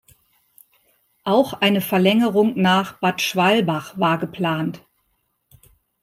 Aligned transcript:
Auch 1.25 1.53
eine 1.53 1.79
Verlängerung 1.79 2.59
nach 2.59 2.97
Bad 2.99 3.21
Schwalbach 3.21 3.99
war 3.99 4.17
geplant. 4.17 4.83